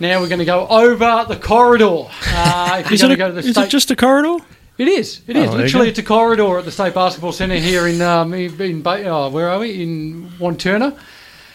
[0.00, 2.06] Now we're going to go over the corridor.
[2.28, 3.96] Uh, if you're Is, going it, to go to the is state, it just a
[3.96, 4.44] corridor?
[4.76, 5.20] it is.
[5.26, 8.34] It is Oh, literally it's a corridor at the State Basketball Centre here in um,
[8.34, 10.98] in, oh, where are we in Wantirna.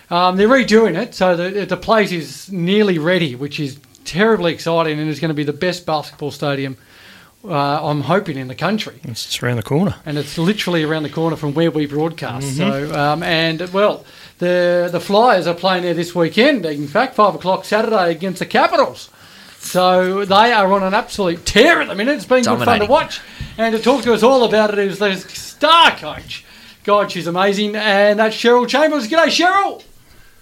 [0.09, 4.97] Um, they're redoing it, so the the place is nearly ready, which is terribly exciting,
[4.99, 6.77] and is going to be the best basketball stadium.
[7.43, 7.53] Uh,
[7.89, 9.95] I'm hoping in the country It's around the corner.
[10.05, 12.57] and it's literally around the corner from where we broadcast.
[12.57, 14.03] So, um, and well,
[14.39, 16.65] the the Flyers are playing there this weekend.
[16.65, 19.09] In fact, five o'clock Saturday against the Capitals.
[19.59, 22.15] So they are on an absolute tear at the minute.
[22.15, 23.21] It's been good fun to watch,
[23.57, 26.45] and to talk to us all about it is the star coach.
[26.85, 29.07] God, she's amazing, and that's Cheryl Chambers.
[29.07, 29.83] G'day, Cheryl.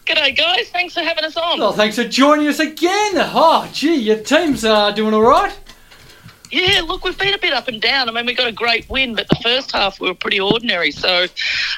[0.06, 0.70] G'day, guys.
[0.70, 1.60] Thanks for having us on.
[1.60, 3.14] Well, thanks for joining us again.
[3.16, 5.58] Oh, gee, your team's uh, doing all right.
[6.52, 8.08] Yeah, look, we've been a bit up and down.
[8.08, 10.92] I mean, we got a great win, but the first half we were pretty ordinary.
[10.92, 11.26] So,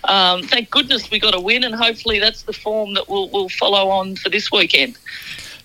[0.04, 3.50] um, thank goodness we got a win, and hopefully that's the form that we'll, we'll
[3.50, 4.98] follow on for this weekend.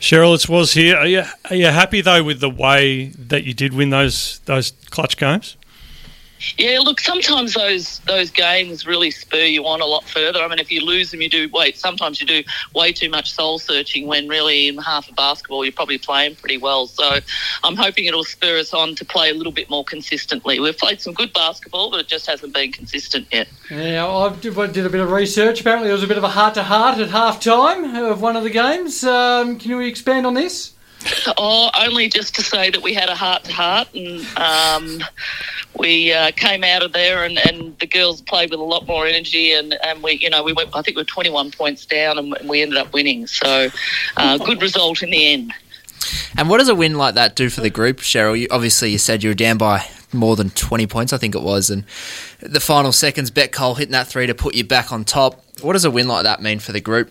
[0.01, 0.97] Cheryl, it's was here.
[0.97, 4.73] Are you, are you happy though with the way that you did win those those
[4.91, 5.57] clutch games?
[6.59, 10.41] Yeah, look, sometimes those those games really spur you on a lot further.
[10.41, 11.79] I mean, if you lose them, you do wait.
[11.79, 12.43] Sometimes you do
[12.75, 16.59] way too much soul searching when really in half of basketball you're probably playing pretty
[16.59, 16.87] well.
[16.87, 17.19] So
[17.63, 20.61] I'm hoping it'll spur us on to play a little bit more consistently.
[20.61, 23.49] We've played some good basketball, but it just hasn't been consistent yet.
[23.71, 25.61] Yeah, I did, a bit of research.
[25.61, 28.37] Apparently, there was a bit of a heart to heart at half time of one
[28.37, 29.05] of the games.
[29.05, 30.74] Um, can you expand on this?
[31.37, 35.05] Oh, only just to say that we had a heart to heart, and um,
[35.79, 39.07] we uh, came out of there, and, and the girls played with a lot more
[39.07, 40.71] energy, and, and we, you know, we went.
[40.75, 43.27] I think we were 21 points down, and we ended up winning.
[43.27, 43.69] So,
[44.17, 45.53] uh, good result in the end.
[46.37, 48.39] And what does a win like that do for the group, Cheryl?
[48.39, 51.43] You, obviously, you said you were down by more than 20 points, I think it
[51.43, 51.85] was, and
[52.41, 55.43] the final seconds, Bec Cole hitting that three to put you back on top.
[55.61, 57.11] What does a win like that mean for the group?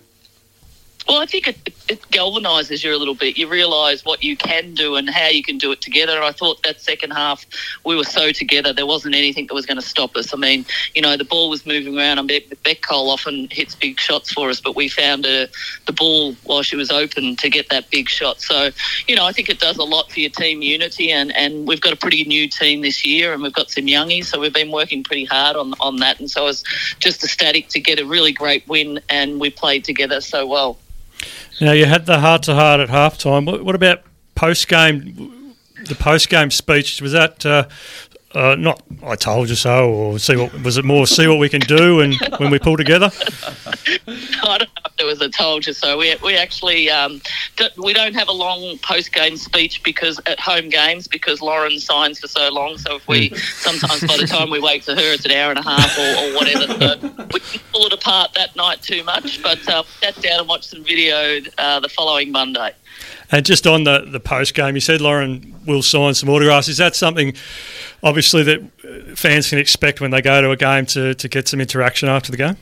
[1.08, 3.38] Well, I think it, it galvanises you a little bit.
[3.38, 6.16] You realise what you can do and how you can do it together.
[6.16, 7.46] And I thought that second half
[7.84, 8.74] we were so together.
[8.74, 10.34] There wasn't anything that was going to stop us.
[10.34, 12.18] I mean, you know, the ball was moving around.
[12.20, 15.48] and Beck Beck Cole often hits big shots for us, but we found uh
[15.86, 18.42] the ball while she was open to get that big shot.
[18.42, 18.70] So,
[19.08, 21.12] you know, I think it does a lot for your team unity.
[21.12, 24.26] And, and we've got a pretty new team this year, and we've got some youngies,
[24.26, 26.20] so we've been working pretty hard on on that.
[26.20, 26.64] And so I was
[27.00, 30.78] just ecstatic to get a really great win, and we played together so well.
[31.62, 33.46] Now you had the heart to heart at halftime.
[33.46, 34.02] What, what about
[34.36, 35.56] post game?
[35.88, 37.68] The post game speech was that uh,
[38.36, 41.50] uh, not "I told you so" or "see what" was it more "see what we
[41.50, 43.12] can do" and when we pull together?
[44.08, 45.98] I don't know if it was a told you so.
[45.98, 47.22] We, we actually um,
[47.58, 51.80] d- we don't have a long post game speech because at home games because Lauren
[51.80, 52.78] signs for so long.
[52.78, 55.60] So if we sometimes by the time we wait for her, it's an hour and
[55.60, 56.68] a half or, or whatever.
[56.68, 60.48] So we didn't pull it apart that night too much, but uh, sat down and
[60.48, 62.72] watched some video uh, the following Monday.
[63.34, 66.68] And just on the, the post game, you said Lauren will sign some autographs.
[66.68, 67.34] Is that something,
[68.04, 71.60] obviously, that fans can expect when they go to a game to, to get some
[71.60, 72.58] interaction after the game?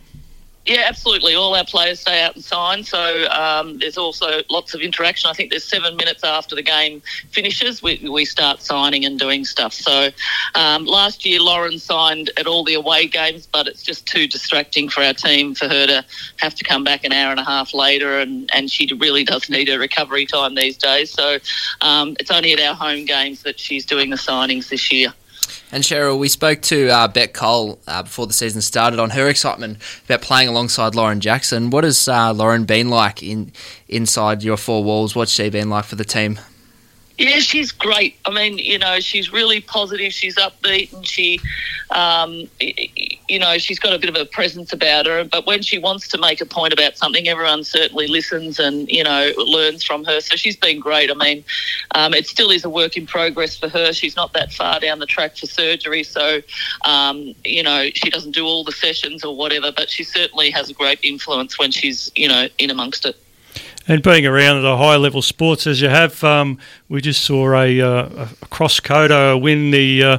[0.66, 1.34] Yeah, absolutely.
[1.34, 2.84] All our players stay out and sign.
[2.84, 5.28] So um, there's also lots of interaction.
[5.28, 7.02] I think there's seven minutes after the game
[7.32, 9.74] finishes, we, we start signing and doing stuff.
[9.74, 10.10] So
[10.54, 14.88] um, last year, Lauren signed at all the away games, but it's just too distracting
[14.88, 16.06] for our team for her to
[16.38, 19.50] have to come back an hour and a half later, and, and she really does
[19.50, 21.10] need a recovery time these days.
[21.10, 21.40] So
[21.82, 25.12] um, it's only at our home games that she's doing the signings this year.
[25.72, 29.30] And Cheryl, we spoke to uh, Bec Cole uh, before the season started on her
[29.30, 31.70] excitement about playing alongside Lauren Jackson.
[31.70, 33.54] What has uh, Lauren been like in
[33.88, 35.16] inside your four walls?
[35.16, 36.40] What's she been like for the team?
[37.18, 38.18] Yeah, she's great.
[38.26, 40.12] I mean, you know, she's really positive.
[40.12, 41.40] She's upbeat, and she,
[41.92, 45.24] um, you know, she's got a bit of a presence about her.
[45.24, 49.04] But when she wants to make a point about something, everyone certainly listens and you
[49.04, 50.22] know learns from her.
[50.22, 51.12] So she's been great.
[51.12, 51.44] I mean,
[51.96, 53.94] um, it still is a work in progress for her.
[53.94, 56.42] She's not that far down the track for surgery, so
[56.86, 59.72] um, you know she doesn't do all the sessions or whatever.
[59.72, 63.18] But she certainly has a great influence when she's you know in amongst it.
[63.92, 66.58] And being around at a high level sports as you have, um,
[66.88, 70.18] we just saw a, uh, a cross coder win the uh,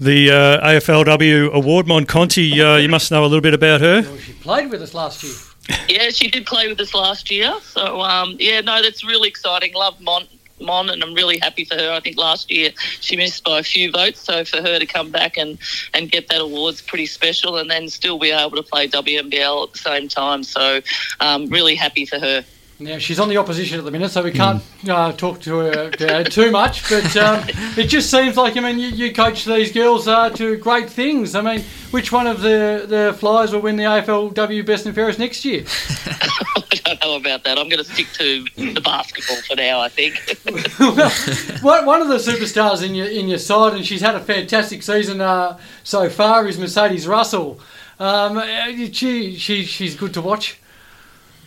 [0.00, 1.86] the uh, AFLW award.
[1.86, 4.00] Mon Conti, uh, you must know a little bit about her.
[4.00, 5.34] Well, she played with us last year.
[5.90, 7.54] Yeah, she did play with us last year.
[7.60, 9.74] So, um, yeah, no, that's really exciting.
[9.74, 10.24] Love Mon,
[10.58, 11.92] Mon, and I'm really happy for her.
[11.92, 14.20] I think last year she missed by a few votes.
[14.20, 15.58] So, for her to come back and,
[15.92, 19.72] and get that award's pretty special and then still be able to play WNBL at
[19.74, 20.42] the same time.
[20.44, 20.80] So,
[21.20, 22.42] um, really happy for her.
[22.80, 25.90] Now she's on the opposition at the minute, so we can't uh, talk to her
[26.00, 26.88] uh, too much.
[26.88, 27.44] But um,
[27.76, 31.34] it just seems like I mean you, you coach these girls uh, to great things.
[31.34, 35.18] I mean, which one of the the Flyers will win the AFLW Best and Fairest
[35.18, 35.64] next year?
[36.86, 37.58] I don't know about that.
[37.58, 39.80] I'm going to stick to the basketball for now.
[39.80, 40.16] I think.
[41.62, 44.82] one, one of the superstars in your in your side, and she's had a fantastic
[44.82, 47.60] season uh, so far, is Mercedes Russell.
[47.98, 50.58] Um, uh, she, she she's good to watch.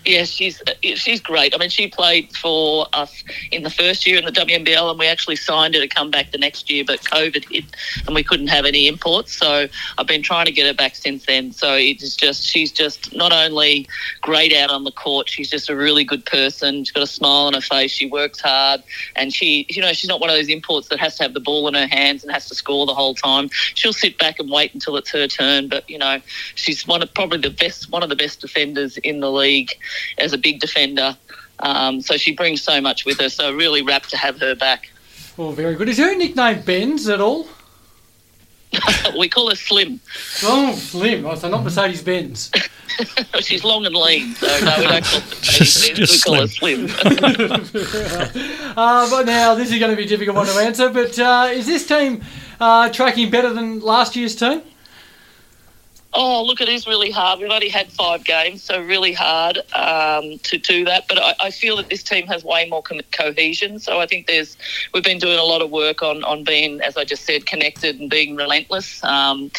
[0.06, 1.56] Yeah, she's she's great.
[1.56, 5.08] I mean, she played for us in the first year in the WNBL, and we
[5.08, 6.84] actually signed her to come back the next year.
[6.86, 7.66] But COVID hit,
[8.06, 9.34] and we couldn't have any imports.
[9.34, 9.68] So
[9.98, 11.54] I've been trying to get her back since then.
[11.54, 13.88] So it's just she's just not only
[14.22, 16.84] great out on the court, she's just a really good person.
[16.84, 17.92] She's got a smile on her face.
[17.92, 18.84] She works hard,
[19.16, 21.40] and she you know she's not one of those imports that has to have the
[21.40, 23.50] ball in her hands and has to score the whole time.
[23.76, 25.70] She'll sit back and wait until it's her turn.
[25.70, 26.20] But you know,
[26.56, 29.72] she's one of probably the best one of the best defenders in the league
[30.18, 31.18] as a big defender.
[31.60, 33.30] Um, so she brings so much with her.
[33.30, 34.90] So really rapt to have her back.
[35.38, 35.90] Well, very good.
[35.90, 37.48] Is her nickname Benz at all?
[39.18, 40.00] we call her Slim.
[40.44, 41.26] Oh, Slim.
[41.26, 42.52] Oh, so not Mercedes Benz.
[43.42, 46.42] She's long and lean, so no, we don't call her Just- Benz, just we call
[46.42, 46.88] her Slim.
[48.76, 50.90] Uh, but now this is going to be a difficult one to answer.
[50.90, 52.24] But uh, is this team
[52.60, 54.62] uh, tracking better than last year's team?
[56.16, 57.40] Oh, look, it is really hard.
[57.40, 61.06] We've only had five games, so really hard um, to do that.
[61.10, 63.80] But I, I feel that this team has way more co- cohesion.
[63.80, 64.56] So I think there's
[64.94, 68.00] we've been doing a lot of work on on being, as I just said, connected
[68.00, 69.04] and being relentless.
[69.04, 69.52] Um,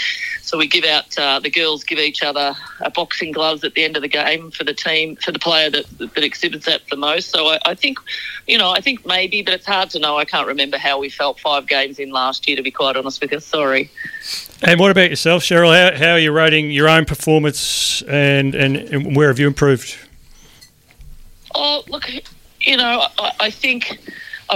[0.55, 3.83] so we give out uh, the girls give each other a boxing gloves at the
[3.83, 6.97] end of the game for the team for the player that that exhibits that the
[6.97, 7.31] most.
[7.31, 7.99] So I, I think,
[8.47, 10.17] you know, I think maybe, but it's hard to know.
[10.17, 12.57] I can't remember how we felt five games in last year.
[12.57, 13.91] To be quite honest with you, sorry.
[14.63, 15.75] And what about yourself, Cheryl?
[15.75, 19.99] How, how are you rating your own performance and, and, and where have you improved?
[21.53, 22.09] Oh, look,
[22.61, 23.99] you know, I, I think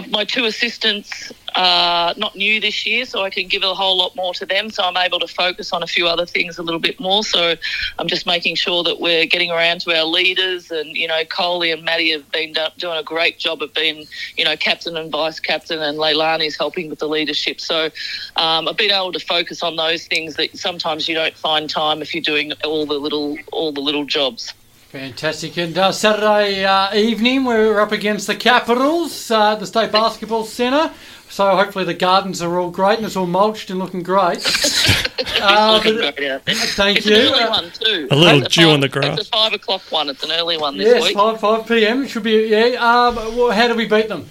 [0.08, 4.14] my two assistants are not new this year, so I can give a whole lot
[4.14, 4.70] more to them.
[4.70, 7.24] So I'm able to focus on a few other things a little bit more.
[7.24, 7.56] So
[7.98, 11.72] I'm just making sure that we're getting around to our leaders, and you know, Coley
[11.72, 14.06] and Maddie have been doing a great job of being,
[14.36, 17.60] you know, captain and vice captain, and Leilani's helping with the leadership.
[17.60, 17.90] So
[18.36, 22.02] um, I've been able to focus on those things that sometimes you don't find time
[22.02, 24.54] if you're doing all the little all the little jobs.
[24.90, 25.58] Fantastic.
[25.58, 30.44] And uh, Saturday uh, evening, we're up against the Capitals uh, at the State Basketball
[30.44, 30.90] Centre.
[31.28, 34.44] So hopefully the gardens are all great and it's all mulched and looking great.
[35.40, 36.54] Uh, Looking but- great out there.
[36.56, 37.14] thank It's you.
[37.14, 38.08] an early Uh, one too.
[38.10, 39.18] A little It's dew on the grass.
[39.20, 40.08] It's a five o'clock one.
[40.08, 41.14] It's an early one this Yes, week.
[41.16, 42.02] 5, 5 p.m.
[42.04, 42.74] It should be, yeah.
[42.80, 44.28] Um, well, how do we beat them?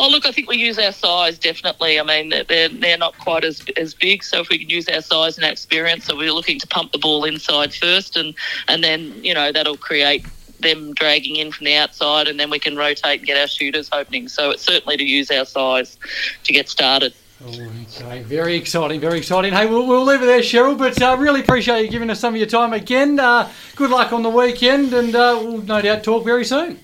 [0.00, 1.98] Oh, look, I think we use our size definitely.
[1.98, 5.02] I mean, they're- they're not quite as as big, so if we can use our
[5.02, 8.34] size and our experience, so we're looking to pump the ball inside first, and
[8.68, 10.24] and then you know that'll create
[10.60, 13.88] them dragging in from the outside, and then we can rotate and get our shooters
[13.92, 14.28] opening.
[14.28, 15.96] So it's certainly to use our size
[16.44, 17.12] to get started.
[17.46, 19.52] Okay, very exciting, very exciting.
[19.52, 22.34] Hey, we'll, we'll leave it there, Cheryl, but uh, really appreciate you giving us some
[22.34, 23.20] of your time again.
[23.20, 26.80] Uh, good luck on the weekend, and uh, we'll no doubt talk very soon.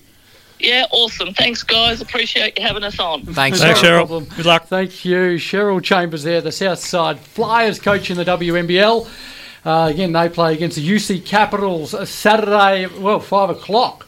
[0.59, 1.33] Yeah, awesome.
[1.33, 2.01] Thanks, guys.
[2.01, 3.21] Appreciate you having us on.
[3.23, 3.97] Thanks, Thanks, Thanks, No Cheryl.
[3.97, 4.25] problem.
[4.35, 4.65] Good luck.
[4.67, 9.07] Thank you, Cheryl Chambers there, the Southside Flyers coach in the WNBL.
[9.65, 14.07] Uh, again, they play against the UC Capitals Saturday, well, 5 o'clock